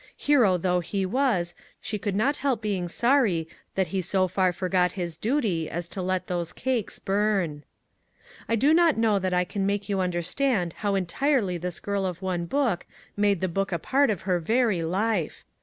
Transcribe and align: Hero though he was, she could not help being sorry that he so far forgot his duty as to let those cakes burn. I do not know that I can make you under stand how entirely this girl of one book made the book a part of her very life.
Hero 0.17 0.57
though 0.57 0.79
he 0.79 1.05
was, 1.05 1.53
she 1.79 1.99
could 1.99 2.15
not 2.15 2.37
help 2.37 2.59
being 2.59 2.87
sorry 2.87 3.47
that 3.75 3.89
he 3.89 4.01
so 4.01 4.27
far 4.27 4.51
forgot 4.51 4.93
his 4.93 5.15
duty 5.15 5.69
as 5.69 5.87
to 5.89 6.01
let 6.01 6.25
those 6.25 6.53
cakes 6.53 6.97
burn. 6.97 7.63
I 8.49 8.55
do 8.55 8.73
not 8.73 8.97
know 8.97 9.19
that 9.19 9.31
I 9.31 9.43
can 9.43 9.63
make 9.67 9.89
you 9.89 9.99
under 9.99 10.23
stand 10.23 10.73
how 10.77 10.95
entirely 10.95 11.59
this 11.59 11.79
girl 11.79 12.03
of 12.07 12.23
one 12.23 12.45
book 12.47 12.87
made 13.15 13.41
the 13.41 13.47
book 13.47 13.71
a 13.71 13.77
part 13.77 14.09
of 14.09 14.21
her 14.21 14.39
very 14.39 14.81
life. 14.81 15.45